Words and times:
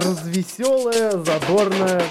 развеселая, 0.00 1.12
задорная. 1.12 2.02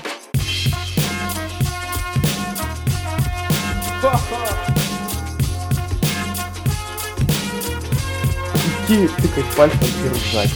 Идти 8.87 9.07
тыкать 9.21 9.55
пальцем 9.55 9.89
и 10.03 10.09
ржать. 10.09 10.53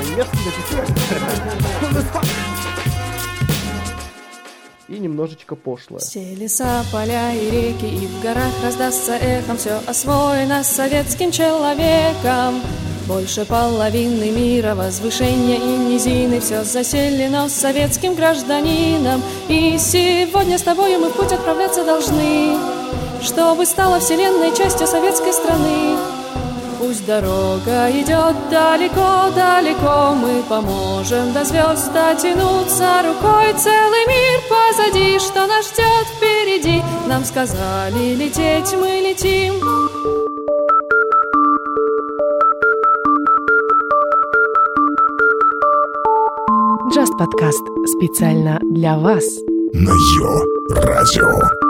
И 0.00 0.02
немножечко 5.04 5.54
пошлое. 5.54 6.00
Все 6.00 6.34
леса, 6.34 6.84
поля 6.90 7.32
и 7.32 7.50
реки, 7.50 7.86
и 7.86 8.06
в 8.06 8.22
горах 8.22 8.52
раздастся 8.62 9.12
эхом 9.12 9.56
Все 9.56 9.80
освоено 9.86 10.64
советским 10.64 11.30
человеком. 11.30 12.60
Больше 13.06 13.44
половины 13.44 14.30
мира, 14.30 14.74
возвышения 14.74 15.56
и 15.56 15.76
низины 15.76 16.40
Все 16.40 16.64
заселено 16.64 17.50
советским 17.50 18.14
гражданином 18.14 19.22
И 19.50 19.76
сегодня 19.78 20.56
с 20.56 20.62
тобой 20.62 20.96
мы 20.96 21.10
в 21.10 21.12
путь 21.12 21.32
отправляться 21.32 21.84
должны 21.84 22.56
Чтобы 23.20 23.66
стала 23.66 24.00
вселенной 24.00 24.56
частью 24.56 24.86
советской 24.86 25.34
страны 25.34 26.13
Пусть 26.94 27.06
дорога 27.06 27.90
идет 27.90 28.36
далеко-далеко 28.50 30.14
Мы 30.14 30.44
поможем 30.48 31.32
до 31.32 31.44
звезд 31.44 31.92
дотянуться 31.92 33.02
рукой 33.04 33.52
Целый 33.58 34.06
мир 34.06 34.40
позади, 34.48 35.18
что 35.18 35.44
нас 35.48 35.72
ждет 35.72 36.06
впереди 36.16 36.84
Нам 37.08 37.24
сказали 37.24 38.14
лететь, 38.14 38.72
мы 38.74 39.00
летим 39.08 39.54
Just 46.94 47.18
подкаст 47.18 47.64
специально 47.98 48.60
для 48.70 48.96
вас. 48.98 49.24
На 49.72 49.90
Йо-Радио. 49.90 51.63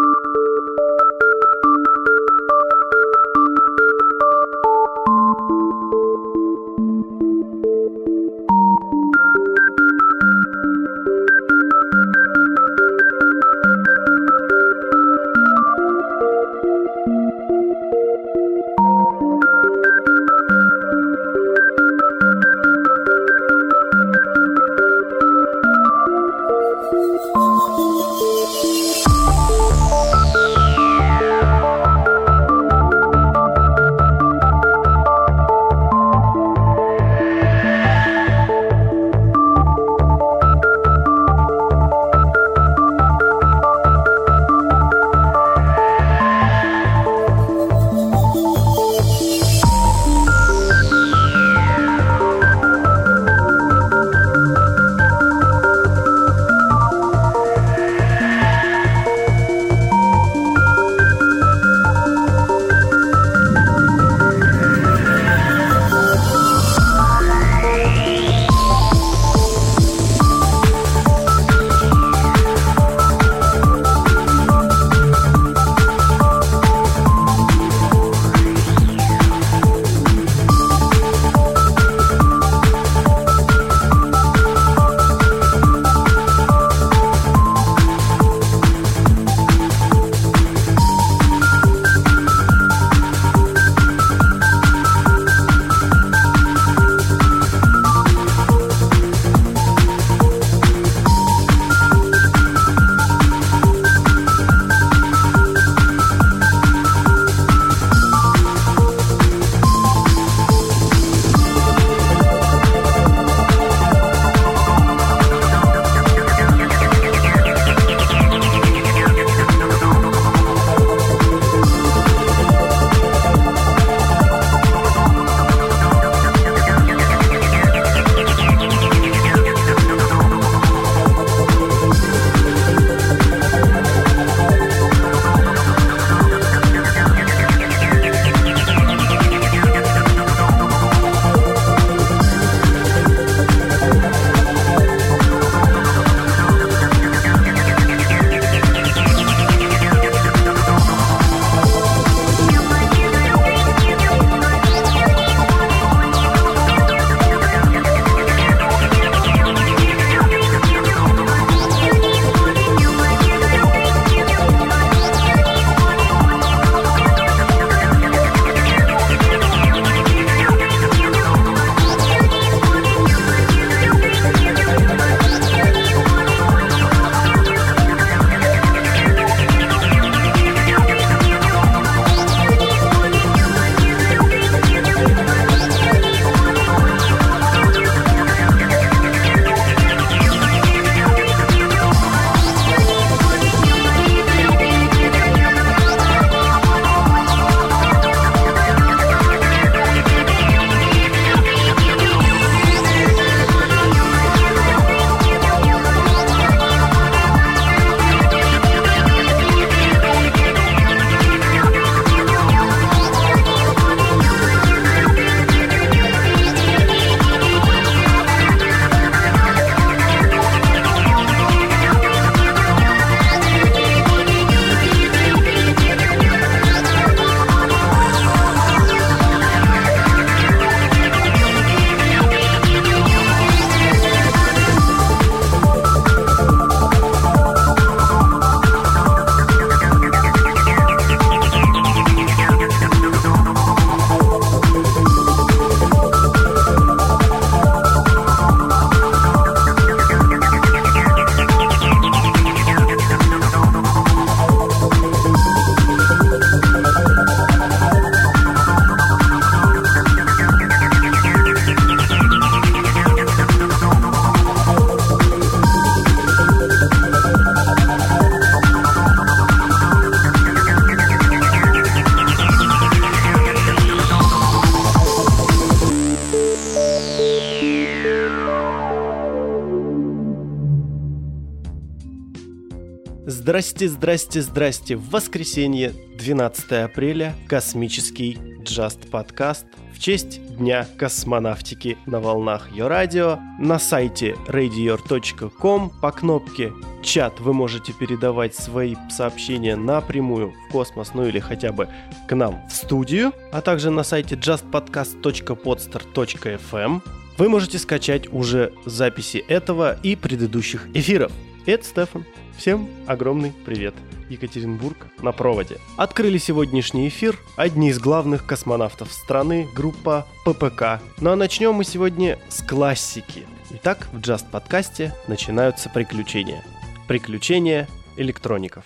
Здрасте, 283.74 283.88
здрасте, 283.88 284.42
здрасте. 284.42 284.96
В 284.96 285.10
воскресенье, 285.10 285.92
12 286.16 286.84
апреля, 286.84 287.34
космический 287.48 288.38
Just 288.62 289.10
подкаст 289.10 289.66
в 289.92 289.98
честь 289.98 290.40
Дня 290.56 290.86
космонавтики 290.96 291.98
на 292.06 292.20
волнах 292.20 292.68
Йо 292.72 292.86
Радио. 292.86 293.40
На 293.58 293.80
сайте 293.80 294.36
radior.com 294.46 295.90
по 296.00 296.12
кнопке 296.12 296.72
«Чат» 297.02 297.40
вы 297.40 297.52
можете 297.52 297.92
передавать 297.92 298.54
свои 298.54 298.94
сообщения 299.10 299.74
напрямую 299.74 300.52
в 300.52 300.68
космос, 300.70 301.10
ну 301.12 301.26
или 301.26 301.40
хотя 301.40 301.72
бы 301.72 301.88
к 302.28 302.36
нам 302.36 302.64
в 302.70 302.72
студию, 302.72 303.32
а 303.50 303.60
также 303.60 303.90
на 303.90 304.04
сайте 304.04 304.36
justpodcast.podster.fm 304.36 307.00
вы 307.38 307.48
можете 307.48 307.80
скачать 307.80 308.32
уже 308.32 308.72
записи 308.86 309.44
этого 309.48 309.98
и 310.04 310.14
предыдущих 310.14 310.86
эфиров. 310.94 311.32
Это 311.66 311.82
Стефан. 311.82 312.26
Всем 312.58 312.88
огромный 313.06 313.52
привет. 313.64 313.94
Екатеринбург 314.28 315.06
на 315.22 315.32
проводе. 315.32 315.78
Открыли 315.96 316.36
сегодняшний 316.36 317.08
эфир 317.08 317.38
одни 317.56 317.88
из 317.88 317.98
главных 317.98 318.44
космонавтов 318.44 319.10
страны, 319.10 319.66
группа 319.74 320.26
ППК. 320.44 321.00
Ну 321.20 321.30
а 321.30 321.36
начнем 321.36 321.72
мы 321.72 321.84
сегодня 321.84 322.38
с 322.50 322.62
классики. 322.62 323.46
Итак, 323.70 324.08
в 324.12 324.18
Just 324.18 324.50
подкасте 324.50 325.14
начинаются 325.26 325.88
приключения. 325.88 326.62
Приключения 327.08 327.88
электроников. 328.16 328.84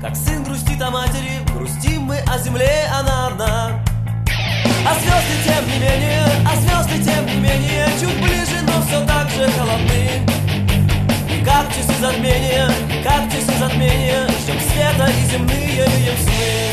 Как 0.00 0.16
сын 0.16 0.42
грустит 0.42 0.80
о 0.80 0.90
матери, 0.90 1.40
грустим 1.54 2.02
мы 2.02 2.16
о 2.20 2.38
земле, 2.38 2.88
она 2.92 3.26
одна. 3.26 3.84
А 4.86 4.94
звезды 4.94 5.36
тем 5.44 5.66
не 5.68 5.78
менее, 5.78 6.24
а 6.48 6.56
звезды 6.56 7.04
тем 7.04 7.26
не 7.26 7.36
менее, 7.36 7.86
чуть 8.00 8.18
ближе, 8.22 8.62
но 8.62 8.82
все 8.82 9.04
так 9.06 9.28
же 9.28 9.46
холодны. 9.52 10.24
И 11.28 11.44
как 11.44 11.68
часы 11.68 11.92
затмения, 12.00 12.70
как 13.04 13.30
часы 13.30 13.52
затмения, 13.58 14.26
ждем 14.26 14.60
света 14.72 15.06
и 15.10 15.30
земные 15.30 15.86
видим 15.86 16.16
сны. 16.24 16.70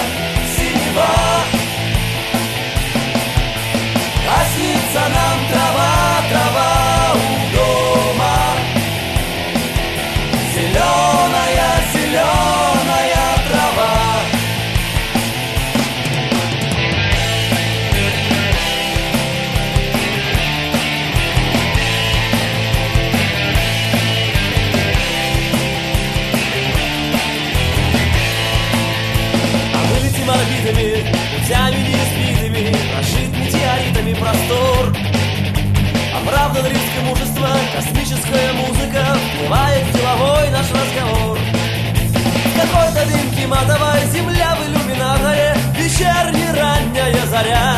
музыка 39.48 39.58
Вплывает 39.58 39.86
в 39.86 39.94
деловой 39.94 40.50
наш 40.50 40.66
разговор. 40.72 41.38
В 41.38 42.60
какой-то 42.60 43.06
дымке 43.10 43.48
матовой 43.48 44.06
земля 44.12 44.56
в 44.56 44.68
иллюминаторе, 44.68 45.56
Вечерняя 45.76 46.54
ранняя 46.54 47.26
заря. 47.28 47.78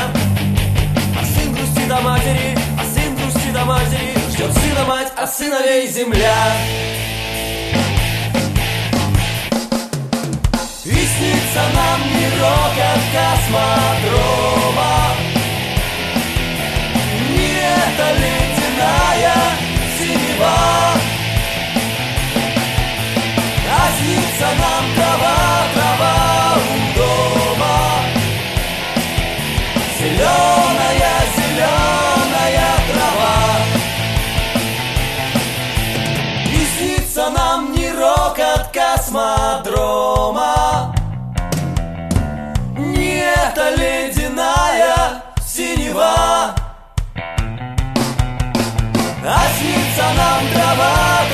А 1.15 1.25
сын 1.25 1.53
грустит 1.53 1.91
о 1.91 2.01
матери, 2.01 2.57
а 2.75 2.83
сын 2.93 3.15
грустит 3.15 3.55
о 3.55 3.65
матери, 3.65 4.15
Ждет 4.31 4.51
сына 4.53 4.85
мать, 4.87 5.11
а 5.15 5.27
сыновей 5.27 5.87
земля. 5.87 6.53
И 10.85 10.89
снится 10.89 11.63
нам 11.75 11.99
мирок 12.15 12.75
от 12.93 13.01
космодрома 13.13 14.95
Не 17.29 17.51
это 17.59 18.07
ледяная 18.17 19.35
синева 19.99 20.88
снится 23.99 24.47
нам 24.63 24.83
трава, 24.95 25.39
трава 25.73 26.15
у 26.55 26.77
дома. 26.97 27.79
Зеленая, 29.99 31.15
зеленая 31.35 32.71
трава. 32.89 33.39
И 36.45 36.59
снится 36.77 37.25
нам 37.29 37.59
не 37.73 37.89
рок 37.91 38.39
от 38.39 38.63
космодрома. 38.71 40.55
Не 42.77 43.19
это 43.19 43.63
ледяная 43.75 44.97
синева. 45.45 46.55
А 49.31 49.41
снится 49.57 50.05
нам 50.17 50.41
трава 50.53 51.28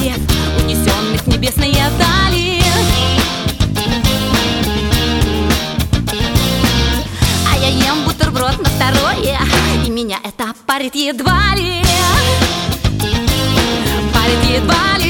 героев, 0.00 0.18
унесенных 0.62 1.26
небесные 1.26 1.90
дали. 1.98 2.62
А 7.50 7.58
я 7.58 7.68
ем 7.68 8.04
бутерброд 8.04 8.58
на 8.58 8.68
второе, 8.68 9.38
и 9.84 9.90
меня 9.90 10.18
это 10.24 10.54
парит 10.66 10.94
едва 10.94 11.54
ли. 11.54 11.82
Парит 14.12 14.44
едва 14.50 14.98
ли. 14.98 15.09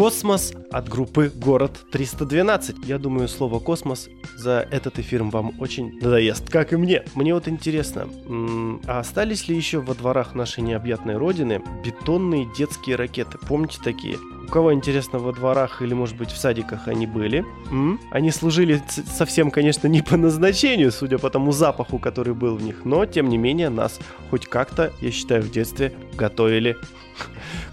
Космос 0.00 0.54
от 0.72 0.88
группы 0.88 1.30
Город 1.34 1.72
312. 1.92 2.86
Я 2.86 2.96
думаю, 2.96 3.28
слово 3.28 3.58
космос 3.58 4.08
за 4.34 4.66
этот 4.70 4.98
эфир 4.98 5.22
вам 5.24 5.52
очень 5.60 6.00
надоест, 6.00 6.48
как 6.48 6.72
и 6.72 6.76
мне. 6.76 7.02
Мне 7.14 7.34
вот 7.34 7.48
интересно, 7.48 8.08
а 8.86 9.00
остались 9.00 9.46
ли 9.46 9.54
еще 9.54 9.80
во 9.80 9.94
дворах 9.94 10.34
нашей 10.34 10.62
необъятной 10.62 11.18
родины 11.18 11.62
бетонные 11.84 12.48
детские 12.56 12.96
ракеты? 12.96 13.36
Помните 13.46 13.78
такие? 13.84 14.16
У 14.16 14.50
кого, 14.50 14.72
интересно, 14.72 15.18
во 15.18 15.34
дворах 15.34 15.82
или, 15.82 15.92
может 15.92 16.16
быть, 16.16 16.30
в 16.30 16.38
садиках 16.38 16.88
они 16.88 17.06
были? 17.06 17.44
М? 17.70 18.00
Они 18.10 18.30
служили 18.30 18.82
совсем, 18.88 19.50
конечно, 19.50 19.86
не 19.86 20.00
по 20.00 20.16
назначению, 20.16 20.92
судя 20.92 21.18
по 21.18 21.28
тому 21.28 21.52
запаху, 21.52 21.98
который 21.98 22.32
был 22.32 22.56
в 22.56 22.62
них, 22.62 22.86
но, 22.86 23.04
тем 23.04 23.28
не 23.28 23.36
менее, 23.36 23.68
нас 23.68 24.00
хоть 24.30 24.46
как-то, 24.46 24.94
я 25.02 25.10
считаю, 25.10 25.42
в 25.42 25.50
детстве 25.50 25.92
готовили 26.14 26.78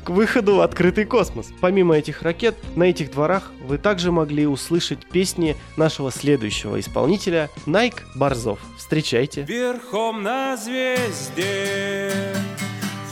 к 0.03 0.09
выходу 0.09 0.55
в 0.55 0.61
открытый 0.61 1.05
космос. 1.05 1.49
Помимо 1.61 1.95
этих 1.97 2.21
ракет, 2.21 2.55
на 2.75 2.83
этих 2.83 3.11
дворах 3.11 3.51
вы 3.65 3.77
также 3.77 4.11
могли 4.11 4.47
услышать 4.47 5.05
песни 5.07 5.55
нашего 5.75 6.11
следующего 6.11 6.79
исполнителя 6.79 7.49
Найк 7.65 8.05
Борзов. 8.15 8.59
Встречайте. 8.77 9.43
Верхом 9.43 10.23
на 10.23 10.57
звезде, 10.57 12.11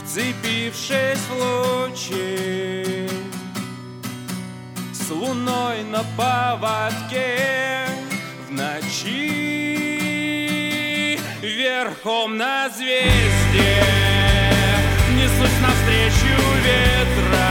вцепившись 0.02 1.18
в 1.30 1.88
лучи, 1.88 3.08
С 4.92 5.10
луной 5.10 5.84
на 5.84 6.04
поводке 6.16 7.86
в 8.48 8.52
ночи. 8.52 9.56
Верхом 11.42 12.36
на 12.36 12.68
звезде, 12.68 14.25
несусь 15.46 15.60
навстречу 15.60 16.36
ветра, 16.64 17.48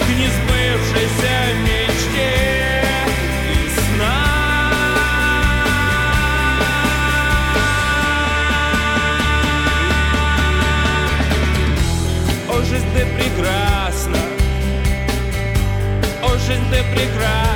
К 0.00 0.08
несбывшейся 0.18 1.34
мечте 1.64 2.82
и 3.52 3.68
снам. 3.78 4.10
О, 12.48 12.62
жизнь 12.64 12.86
ты 12.94 13.06
прекрасна, 13.16 14.18
о, 16.22 16.38
жизнь 16.38 16.68
ты 16.70 16.82
прекрасна 16.94 17.49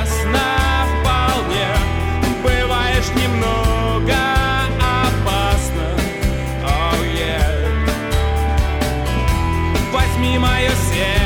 Возьми 10.24 10.38
мое 10.38 10.70
сердце, 10.70 11.23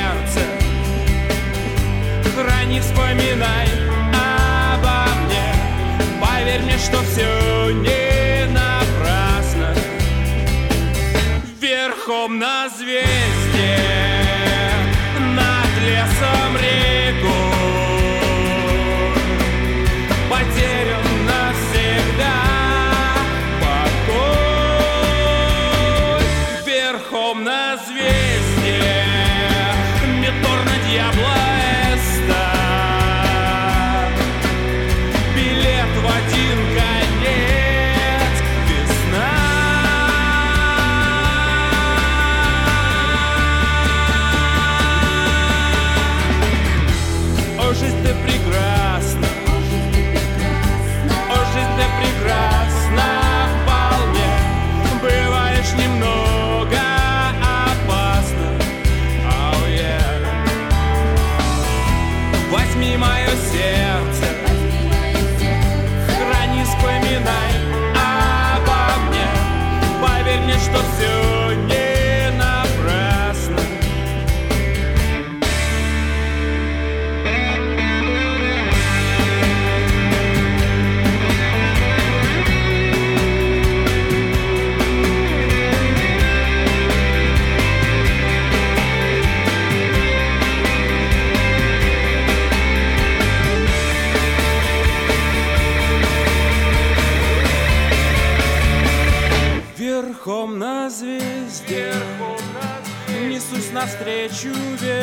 навстречу 104.39 104.55
ветра 104.81 104.98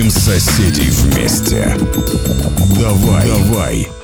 разбудим 0.00 0.10
соседей 0.10 0.90
вместе. 0.90 1.76
Давай, 2.78 3.28
давай. 3.28 3.99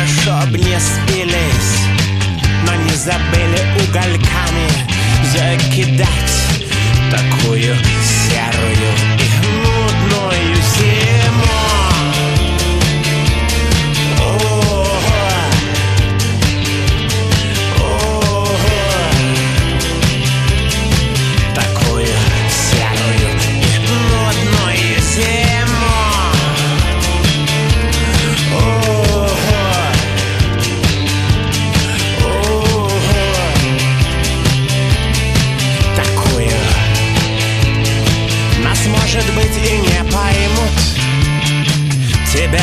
Хорошо 0.00 0.46
б 0.50 0.58
не 0.58 0.80
спились 0.80 1.78
Но 2.66 2.74
не 2.74 2.96
забыли 2.96 3.60
угольками 3.82 4.68
закидать 5.32 6.08
Такую 7.10 7.76
серую 8.04 9.19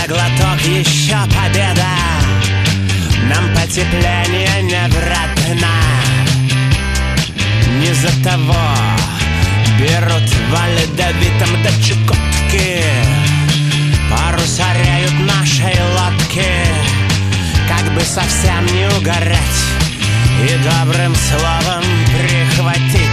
глоток 0.08 0.62
еще 0.62 1.18
победа. 1.36 1.86
Нам 3.30 3.54
потепление 3.54 4.62
не 4.64 4.88
вратна 4.88 5.76
Не 7.80 7.94
за 7.94 8.08
того 8.24 8.56
Берут 9.78 10.30
в 10.30 10.56
ледовитом 10.76 11.62
до 11.62 11.70
Чукотки 11.84 12.84
Паруса 14.10 14.64
реют 14.76 15.20
нашей 15.20 15.76
лодки. 15.96 16.48
Как 17.68 17.94
бы 17.94 18.02
совсем 18.02 18.66
не 18.68 18.88
угорать 18.98 19.60
И 20.44 20.58
добрым 20.64 21.14
словом 21.16 21.84
прихватить 22.06 23.07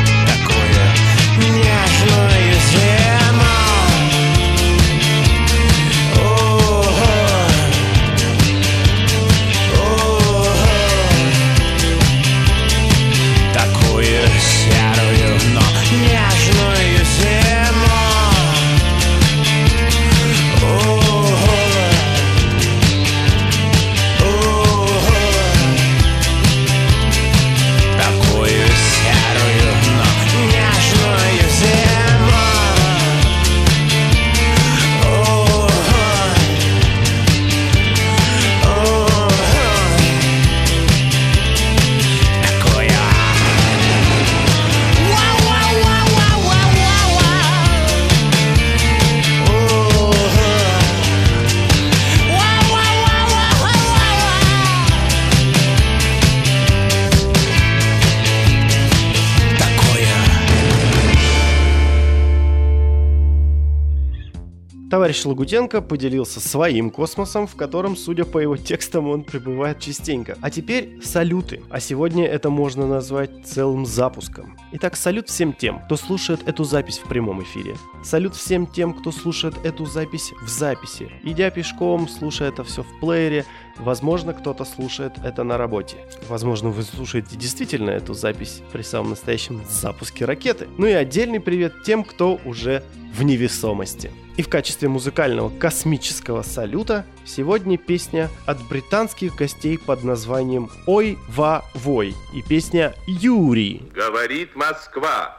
Товарищ 65.24 65.38
Лагутенко 65.38 65.80
поделился 65.80 66.38
своим 66.38 66.90
космосом, 66.90 67.46
в 67.46 67.56
котором, 67.56 67.96
судя 67.96 68.26
по 68.26 68.38
его 68.38 68.58
текстам, 68.58 69.08
он 69.08 69.24
пребывает 69.24 69.80
частенько. 69.80 70.36
А 70.42 70.50
теперь 70.50 71.00
салюты. 71.02 71.62
А 71.70 71.80
сегодня 71.80 72.26
это 72.26 72.50
можно 72.50 72.86
назвать 72.86 73.30
целым 73.46 73.86
запуском. 73.86 74.56
Итак, 74.72 74.96
салют 74.96 75.28
всем 75.28 75.54
тем, 75.54 75.80
кто 75.86 75.96
слушает 75.96 76.46
эту 76.46 76.64
запись 76.64 76.98
в 76.98 77.08
прямом 77.08 77.42
эфире. 77.42 77.74
Салют 78.02 78.34
всем 78.34 78.66
тем, 78.66 78.92
кто 78.92 79.12
слушает 79.12 79.54
эту 79.64 79.86
запись 79.86 80.32
в 80.42 80.48
записи. 80.48 81.10
Идя 81.22 81.50
пешком, 81.50 82.06
слушая 82.06 82.50
это 82.50 82.62
все 82.62 82.82
в 82.82 83.00
плеере, 83.00 83.46
Возможно, 83.76 84.32
кто-то 84.32 84.64
слушает 84.64 85.12
это 85.24 85.42
на 85.44 85.58
работе. 85.58 85.96
Возможно, 86.28 86.70
вы 86.70 86.82
слушаете 86.82 87.36
действительно 87.36 87.90
эту 87.90 88.14
запись 88.14 88.62
при 88.72 88.82
самом 88.82 89.10
настоящем 89.10 89.62
запуске 89.68 90.24
ракеты. 90.24 90.68
Ну 90.78 90.86
и 90.86 90.92
отдельный 90.92 91.40
привет 91.40 91.82
тем, 91.84 92.04
кто 92.04 92.40
уже 92.44 92.82
в 93.14 93.22
невесомости. 93.22 94.12
И 94.36 94.42
в 94.42 94.48
качестве 94.48 94.88
музыкального 94.88 95.48
космического 95.58 96.42
салюта 96.42 97.06
сегодня 97.24 97.78
песня 97.78 98.28
от 98.46 98.60
британских 98.68 99.36
гостей 99.36 99.78
под 99.78 100.02
названием 100.02 100.70
«Ой, 100.86 101.18
ва, 101.28 101.64
вой» 101.74 102.14
и 102.34 102.42
песня 102.42 102.94
«Юрий». 103.06 103.82
Говорит 103.94 104.56
Москва. 104.56 105.36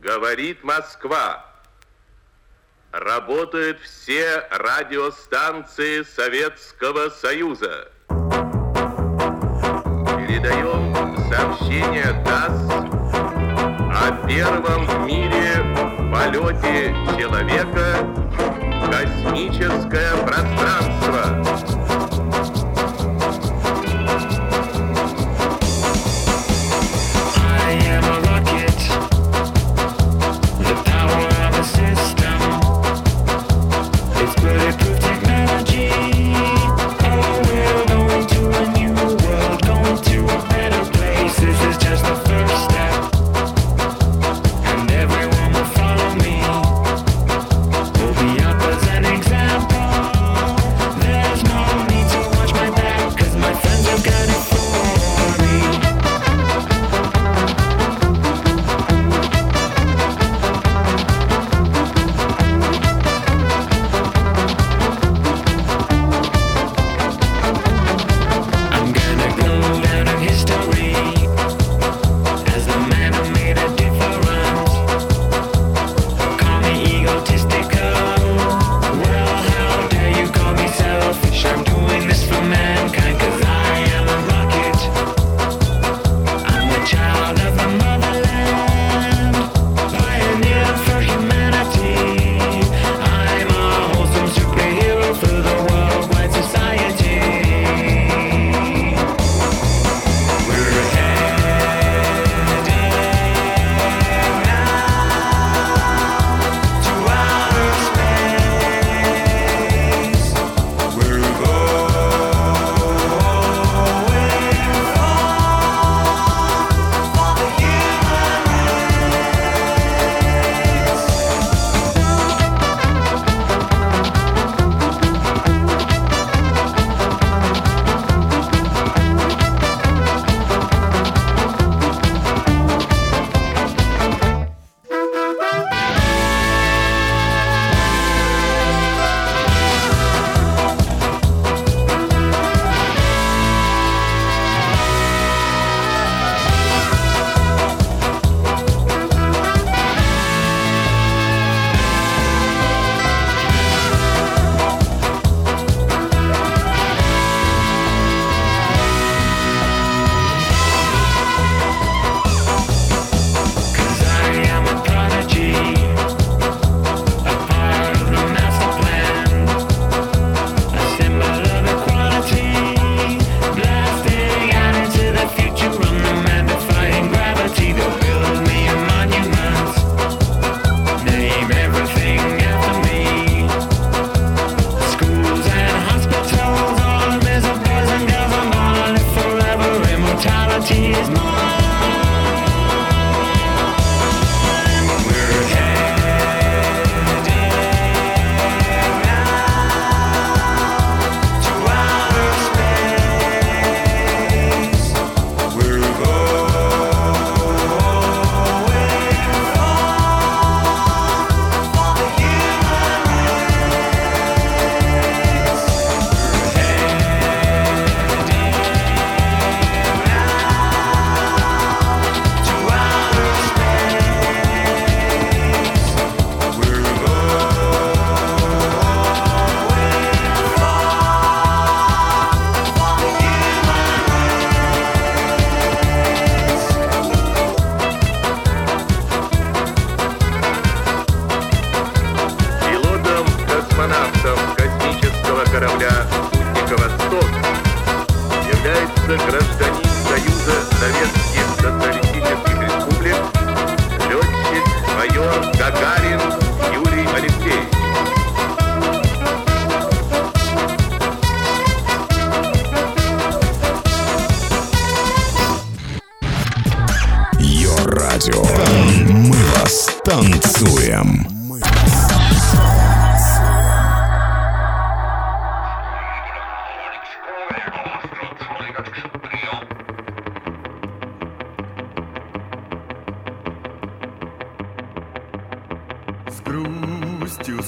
Говорит 0.00 0.62
Москва 0.62 1.49
работают 2.92 3.78
все 3.80 4.46
радиостанции 4.50 6.02
Советского 6.02 7.10
Союза. 7.10 7.88
Передаем 10.18 10.94
сообщение 11.28 12.12
ТАСС 12.24 12.70
о 13.92 14.26
первом 14.26 14.86
в 14.86 15.06
мире 15.06 15.64
полете 16.12 16.94
человека 17.18 17.86
в 18.82 18.90
космическое 18.90 20.16
пространство. 20.26 20.89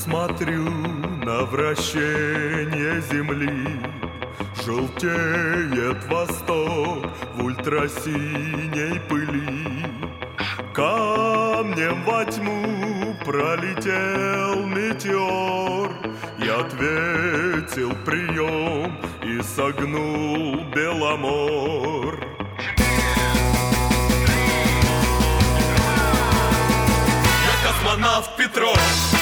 Смотрю 0.03 0.69
на 1.25 1.45
вращение 1.45 3.01
земли. 3.03 3.81
Желтеет 4.65 6.05
восток 6.11 7.07
в 7.35 7.45
ультрасиней 7.45 9.01
пыли. 9.09 9.87
Камнем 10.75 12.03
во 12.05 12.25
тьму 12.25 13.17
пролетел 13.25 14.67
метеор. 14.67 15.91
И 16.39 16.49
ответил 16.49 17.93
прием 18.05 18.97
и 19.23 19.41
согнул 19.43 20.65
Беломор. 20.75 22.19
Я 27.47 27.55
космонавт 27.65 28.32
Петров 28.53 29.22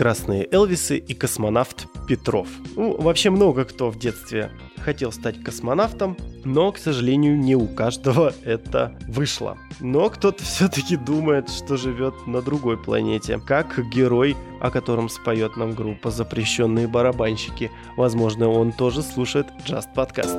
Красные 0.00 0.48
Элвисы 0.50 0.96
и 0.96 1.12
космонавт 1.12 1.86
Петров. 2.08 2.48
Ну, 2.74 2.98
вообще 2.98 3.28
много 3.28 3.66
кто 3.66 3.90
в 3.90 3.98
детстве 3.98 4.50
хотел 4.78 5.12
стать 5.12 5.44
космонавтом, 5.44 6.16
но, 6.42 6.72
к 6.72 6.78
сожалению, 6.78 7.38
не 7.38 7.54
у 7.54 7.66
каждого 7.66 8.32
это 8.44 8.96
вышло. 9.06 9.58
Но 9.78 10.08
кто-то 10.08 10.42
все-таки 10.42 10.96
думает, 10.96 11.50
что 11.50 11.76
живет 11.76 12.14
на 12.26 12.40
другой 12.40 12.78
планете, 12.78 13.38
как 13.46 13.78
герой, 13.90 14.38
о 14.62 14.70
котором 14.70 15.10
споет 15.10 15.58
нам 15.58 15.72
группа 15.72 16.10
«Запрещенные 16.10 16.88
барабанщики». 16.88 17.70
Возможно, 17.98 18.48
он 18.48 18.72
тоже 18.72 19.02
слушает 19.02 19.48
Just 19.66 19.92
подкаст. 19.94 20.38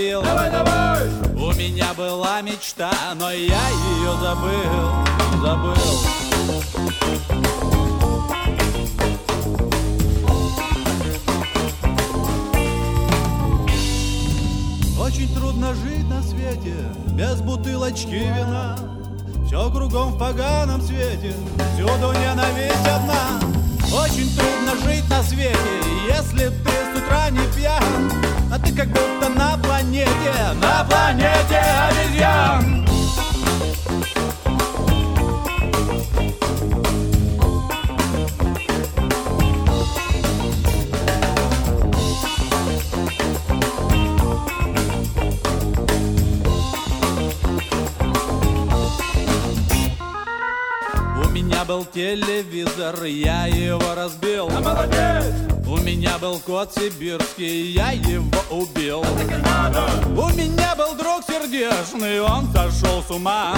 Пропил. 0.00 0.22
Давай, 0.22 0.50
давай! 0.50 1.08
У 1.34 1.52
меня 1.52 1.92
была 1.94 2.40
мечта, 2.42 2.90
но 3.16 3.30
я 3.30 3.38
ее 3.38 4.12
забыл, 4.20 5.42
забыл. 5.42 5.74
Очень 14.98 15.34
трудно 15.34 15.74
жить 15.74 16.08
на 16.08 16.22
свете 16.22 16.74
без 17.12 17.40
бутылочки 17.40 18.08
вина. 18.08 18.78
Все 19.46 19.70
кругом 19.70 20.12
в 20.12 20.18
поганом 20.18 20.80
свете, 20.80 21.34
всюду 21.74 22.12
ненависть 22.12 22.86
одна. 22.86 23.40
Очень 23.92 24.30
трудно 24.36 24.76
жить 24.84 25.08
на 25.10 25.22
свете, 25.24 25.58
если 26.08 26.48
ты 26.48 26.89
утра 27.10 27.30
пьян. 27.56 28.12
А 28.52 28.58
ты 28.58 28.72
как 28.72 28.88
будто 28.88 29.28
на 29.28 29.56
планете, 29.58 30.10
на 30.60 30.84
планете 30.84 31.60
обезьян. 31.88 32.86
У 51.22 51.28
меня 51.30 51.64
был 51.64 51.84
телевизор, 51.84 53.04
я 53.04 53.46
его 53.46 53.94
разбил. 53.94 54.48
молодец! 54.48 55.49
У 55.70 55.76
меня 55.76 56.18
был 56.18 56.40
кот 56.40 56.74
сибирский, 56.74 57.70
я 57.70 57.92
его 57.92 58.42
убил. 58.50 59.02
У 59.02 59.04
меня 60.36 60.74
был 60.74 60.96
друг 60.96 61.22
сердечный, 61.28 62.20
он 62.20 62.52
сошел 62.52 63.04
с 63.06 63.10
ума. 63.12 63.54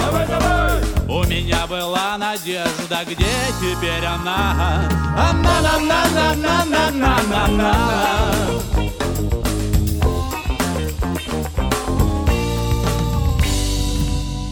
У 1.09 1.23
меня 1.23 1.65
была 1.65 2.15
надежда, 2.19 2.99
где 3.03 3.25
теперь 3.59 4.05
она? 4.05 4.87
Она-на-на-на-на-на-на-на-на. 5.17 7.75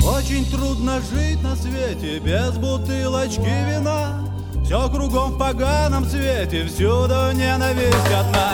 Очень 0.04 0.50
трудно 0.50 1.00
жить 1.14 1.44
на 1.44 1.56
свете 1.56 2.18
без 2.18 2.58
бутылочки 2.58 3.54
вина. 3.70 4.26
Все 4.72 4.88
кругом 4.88 5.34
в 5.34 5.38
поганом 5.38 6.06
свете, 6.06 6.66
всюду 6.66 7.34
ненависть 7.34 8.10
одна. 8.18 8.54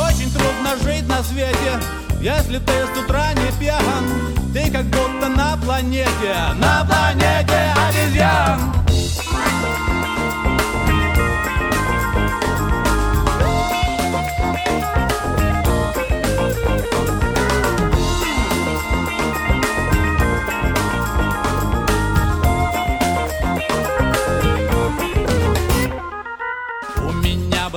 Очень 0.00 0.30
трудно 0.30 0.76
жить 0.80 1.08
на 1.08 1.24
свете, 1.24 1.80
если 2.20 2.58
ты 2.60 2.72
с 2.72 2.96
утра 2.96 3.32
не 3.32 3.50
пьян. 3.58 3.82
Ты 4.54 4.70
как 4.70 4.84
будто 4.84 5.28
на 5.28 5.56
планете, 5.56 6.36
на 6.54 6.84
планете 6.84 7.74
обезьян. 7.88 8.79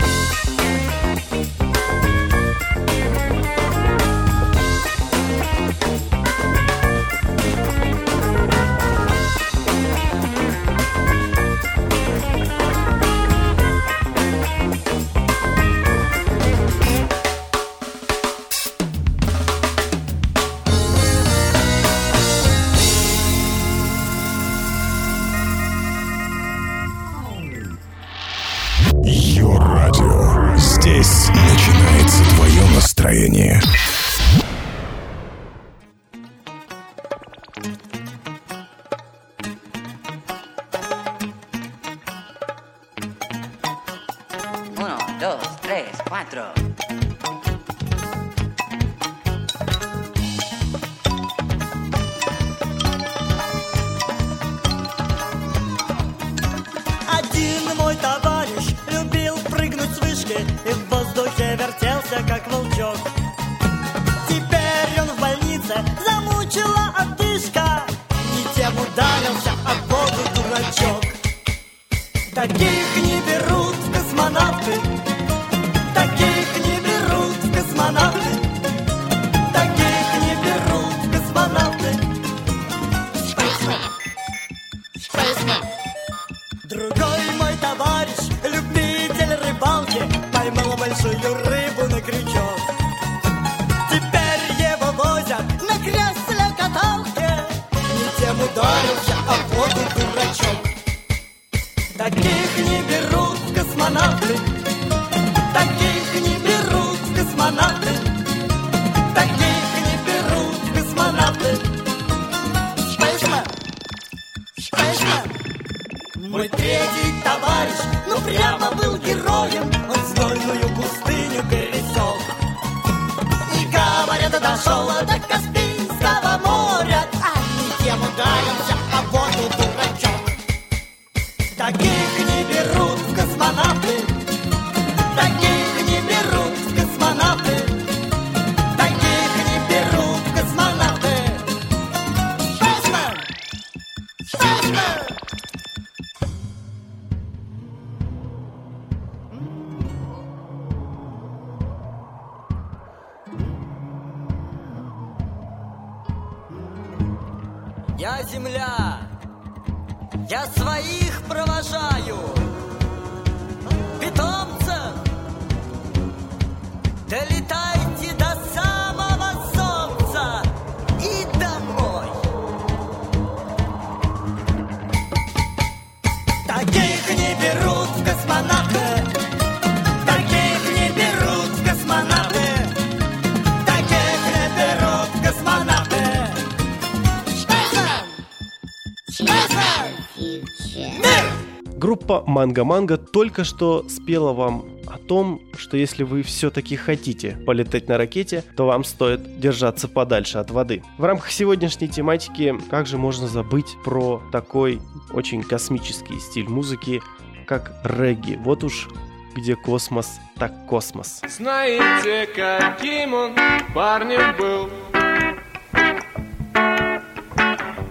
Группа 192.36 192.48
Манго 192.48 192.64
Манго 192.64 192.96
только 192.98 193.44
что 193.44 193.88
спела 193.88 194.34
вам 194.34 194.66
о 194.86 194.98
том, 194.98 195.40
что 195.56 195.78
если 195.78 196.02
вы 196.02 196.22
все-таки 196.22 196.76
хотите 196.76 197.30
полетать 197.46 197.88
на 197.88 197.96
ракете, 197.96 198.44
то 198.54 198.66
вам 198.66 198.84
стоит 198.84 199.40
держаться 199.40 199.88
подальше 199.88 200.36
от 200.36 200.50
воды. 200.50 200.82
В 200.98 201.04
рамках 201.04 201.30
сегодняшней 201.30 201.88
тематики, 201.88 202.54
как 202.68 202.86
же 202.86 202.98
можно 202.98 203.26
забыть 203.26 203.74
про 203.86 204.20
такой 204.32 204.82
очень 205.14 205.42
космический 205.42 206.20
стиль 206.20 206.46
музыки, 206.46 207.00
как 207.46 207.72
регги. 207.84 208.38
Вот 208.44 208.64
уж 208.64 208.86
где 209.34 209.56
космос, 209.56 210.18
так 210.36 210.66
космос. 210.66 211.22
Знаете, 211.26 212.26
каким 212.34 213.14
он 213.14 213.32
парнем 213.74 214.36
был? 214.36 214.68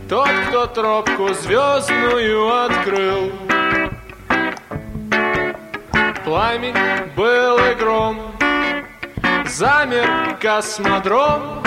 Тот, 0.08 0.30
кто 0.50 0.68
тропку 0.68 1.34
звездную 1.34 2.66
открыл 2.66 3.45
Пламень 6.26 6.76
был 7.16 7.58
и 7.60 7.76
гром 7.76 8.20
Замер 9.46 10.36
космодром 10.42 11.64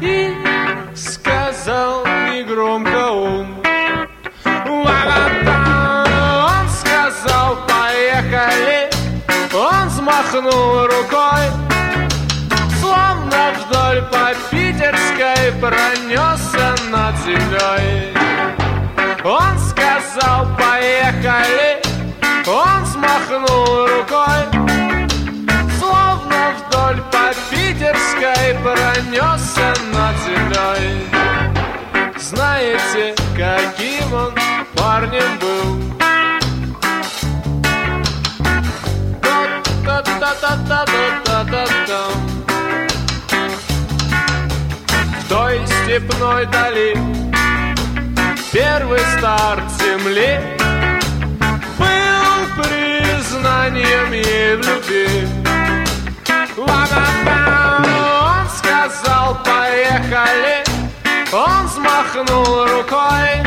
И 0.00 0.32
сказал 0.94 2.06
негромко 2.06 3.10
он 3.10 3.46
«Ла-ла-та!» 4.44 6.04
Он 6.60 6.68
сказал 6.68 7.58
«Поехали!» 7.66 8.88
Он 9.52 9.88
взмахнул 9.88 10.86
рукой 10.86 11.50
Словно 12.80 13.54
вдоль 13.58 14.02
по 14.02 14.32
Питерской 14.52 15.52
пронесся 15.60 16.76
над 16.92 17.16
землей 17.24 18.01
той 45.92 46.00
степной 46.00 46.46
дали. 46.46 46.96
Первый 48.52 49.00
старт 49.18 49.64
земли 49.78 50.40
Был 51.78 52.62
признанием 52.62 54.12
ей 54.12 54.56
в 54.56 54.66
любви 54.66 55.28
Он 56.58 58.48
сказал 58.58 59.38
поехали 59.42 60.62
Он 61.32 61.66
взмахнул 61.66 62.66
рукой 62.66 63.42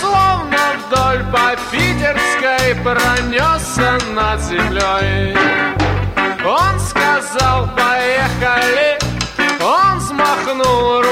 Словно 0.00 0.58
вдоль 0.86 1.24
по 1.32 1.56
Питерской 1.70 2.74
пронесся 2.82 3.98
над 4.12 4.40
землей. 4.40 5.36
Он 6.44 6.80
сказал 6.80 7.68
поехали 7.76 8.98
Он 9.60 9.98
взмахнул 9.98 11.03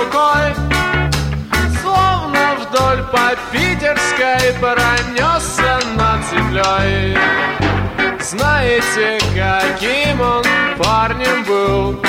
по 3.12 3.36
Питерской 3.52 4.54
пронесся 4.58 5.78
над 5.96 6.24
землей. 6.30 7.16
Знаете, 8.18 9.18
каким 9.34 10.20
он 10.20 10.42
парнем 10.78 11.44
был? 11.44 12.02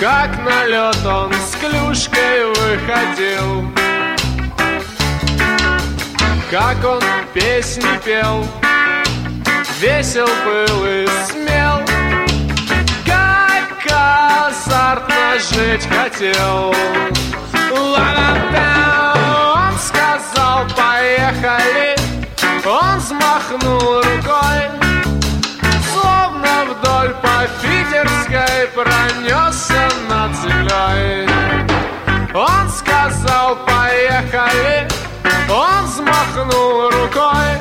Как 0.00 0.30
на 0.44 0.64
лед 0.64 1.06
он 1.06 1.32
с 1.34 1.56
клюшкой 1.60 2.46
выходил? 2.46 3.70
Как 6.50 6.84
он 6.84 7.02
песни 7.34 8.00
пел? 8.02 8.46
Весел 9.78 10.28
был 10.46 10.86
и 10.86 11.06
смел. 11.26 11.82
Как 13.04 13.86
азартно 13.90 15.38
жить 15.38 15.86
хотел 15.86 16.74
Ла-ла-да, 17.72 19.14
он 19.54 19.78
сказал 19.78 20.66
поехали 20.76 21.96
Он 22.66 22.98
взмахнул 22.98 23.96
рукой 23.96 24.60
Словно 25.90 26.66
вдоль 26.68 27.14
по 27.22 27.48
Питерской 27.62 28.68
пронесся 28.74 29.88
над 30.10 30.36
землей. 30.36 31.28
Он 32.34 32.68
сказал 32.68 33.56
поехали 33.64 34.86
Он 35.48 35.86
взмахнул 35.86 36.90
рукой 36.90 37.56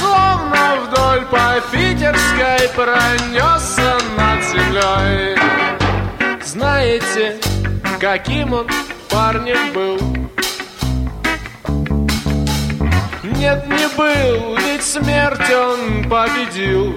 Словно 0.00 0.76
вдоль 0.84 1.24
по 1.26 1.60
Питерской 1.70 2.68
пронесся 2.76 3.96
над 4.18 4.44
землей. 4.44 5.38
Знаете, 6.44 7.38
каким 8.02 8.52
он 8.52 8.66
парнем 9.08 9.72
был? 9.72 9.96
Нет, 13.22 13.66
не 13.68 13.88
был, 13.96 14.56
ведь 14.56 14.82
смерть 14.82 15.48
он 15.52 16.02
победил. 16.10 16.96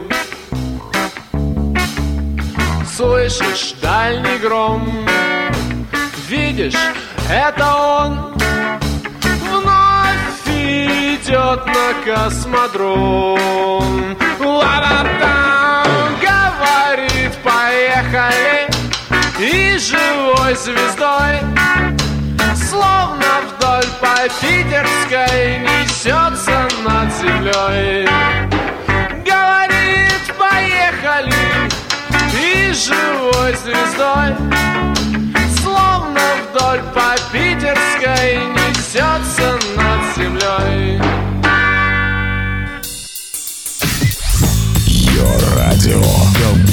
Слышишь 2.98 3.76
дальний 3.82 4.40
гром 4.40 5.06
Видишь, 6.28 6.74
это 7.30 7.76
он 7.76 8.34
Вновь 9.52 10.48
идет 10.48 11.68
на 11.68 11.94
космодром. 12.06 14.18
Ла-ла-та, 14.40 15.84
говорит, 16.22 17.34
поехали 17.44 18.55
И 19.38 19.78
живой 19.78 20.56
звездой 20.56 21.40
Словно 22.56 23.42
вдоль 23.50 23.84
по 24.00 24.16
Питерской 24.40 25.60
Несется 25.60 26.70
над 26.86 27.14
землей. 27.16 28.08
Говорит, 29.26 30.34
поехали 30.40 31.34
И 32.42 32.72
живой 32.72 33.54
звездой 33.56 34.36
Словно 35.62 36.22
вдоль 36.50 36.55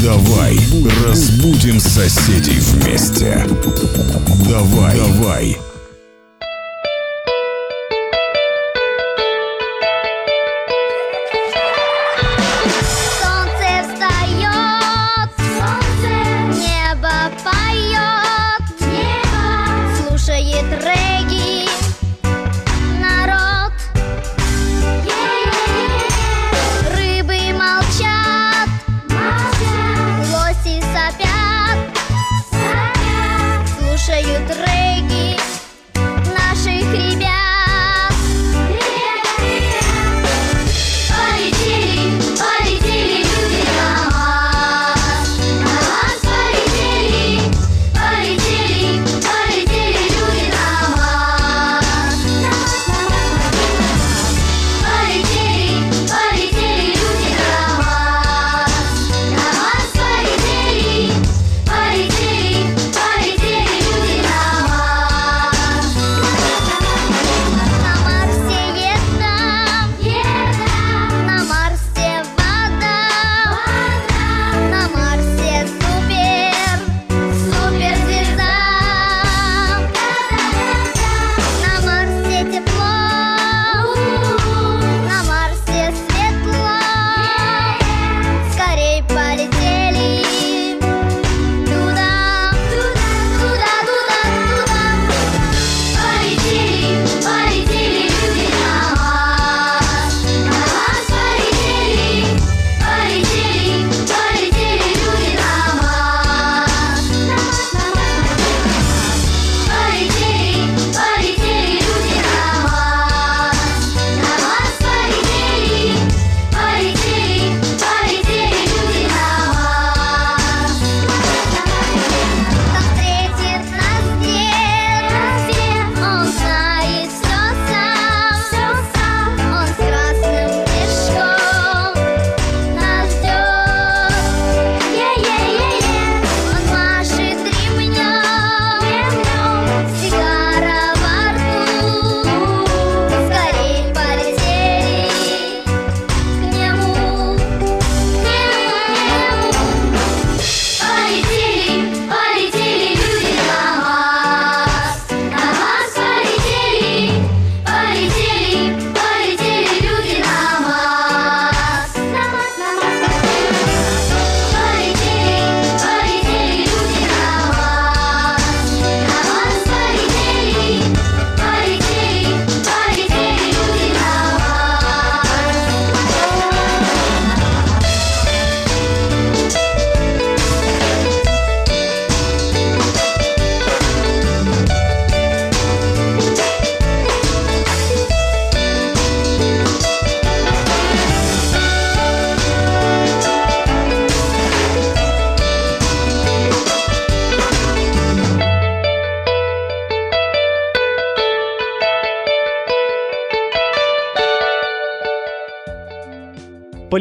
Давай 0.03 0.59
разбудим 1.07 1.79
соседей 1.79 2.59
вместе. 2.59 3.47
Давай, 4.49 4.97
давай. 4.97 5.72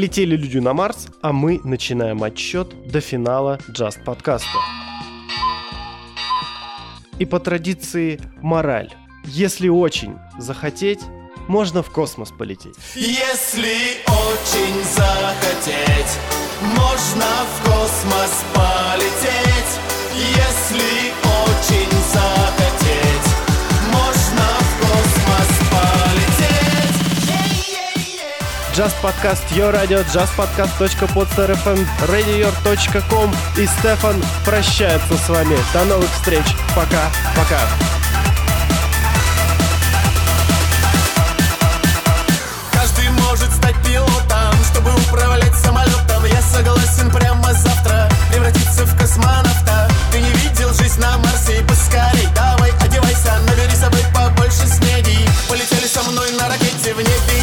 Полетели 0.01 0.35
люди 0.35 0.57
на 0.57 0.73
Марс, 0.73 1.09
а 1.21 1.31
мы 1.31 1.61
начинаем 1.63 2.23
отсчет 2.23 2.69
до 2.87 3.01
финала 3.01 3.59
Just 3.69 4.03
подкаста. 4.03 4.57
И 7.19 7.25
по 7.25 7.39
традиции 7.39 8.19
мораль. 8.41 8.89
Если 9.25 9.67
очень 9.67 10.15
захотеть, 10.39 11.01
можно 11.47 11.83
в 11.83 11.91
космос 11.91 12.31
полететь. 12.31 12.73
Если 12.95 14.01
очень 14.07 14.83
захотеть, 14.85 16.17
можно 16.63 17.27
в 17.45 17.63
космос 17.63 18.43
полететь. 18.55 19.79
Если 20.15 21.20
Just 28.73 28.95
Podcast, 29.01 29.43
Your 29.51 29.73
Radio, 29.73 30.01
justpodcast.podster.fm, 30.03 31.85
radioyor.com 32.07 33.35
и 33.57 33.67
Стефан 33.67 34.15
прощается 34.45 35.17
с 35.17 35.27
вами. 35.27 35.57
До 35.73 35.83
новых 35.83 36.09
встреч. 36.13 36.45
Пока. 36.73 37.11
Пока. 37.35 37.59
Каждый 42.71 43.09
может 43.09 43.51
стать 43.51 43.75
пилотом, 43.85 44.55
чтобы 44.71 44.91
управлять 45.09 45.55
самолетом. 45.55 46.23
Я 46.23 46.41
согласен 46.41 47.11
прямо 47.11 47.53
завтра 47.53 48.07
превратиться 48.31 48.85
в 48.85 48.97
космонавта. 48.97 49.89
Ты 50.13 50.21
не 50.21 50.31
видел 50.31 50.73
жизнь 50.73 51.01
на 51.01 51.17
Марсе 51.17 51.61
поскорей. 51.67 52.29
Давай 52.33 52.71
одевайся, 52.79 53.33
набери 53.45 53.75
с 53.75 53.81
собой 53.81 54.05
побольше 54.13 54.65
снеди. 54.65 55.17
Полетели 55.49 55.87
со 55.87 56.03
мной 56.03 56.31
на 56.39 56.47
ракете 56.47 56.93
в 56.93 56.99
небе 56.99 57.40